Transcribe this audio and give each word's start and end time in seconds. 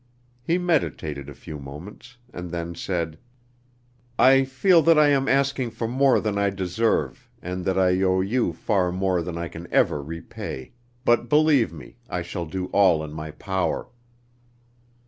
He 0.41 0.57
meditated 0.57 1.29
a 1.29 1.35
few 1.35 1.59
moments, 1.59 2.17
and 2.33 2.49
then 2.49 2.73
said: 2.73 3.19
"I 4.17 4.45
feel 4.45 4.81
that 4.81 4.97
I 4.97 5.09
am 5.09 5.27
asking 5.27 5.69
for 5.69 5.87
more 5.87 6.19
than 6.19 6.39
I 6.39 6.49
deserve, 6.49 7.29
and 7.39 7.63
that 7.65 7.77
I 7.77 8.01
owe 8.01 8.21
you 8.21 8.51
far 8.51 8.91
more 8.91 9.21
than 9.21 9.37
I 9.37 9.47
can 9.47 9.71
ever 9.71 10.01
repay, 10.01 10.71
but 11.05 11.29
believe 11.29 11.71
me, 11.71 11.97
I 12.09 12.23
shall 12.23 12.47
do 12.47 12.65
all 12.73 13.03
in 13.03 13.13
my 13.13 13.29
power." 13.29 13.89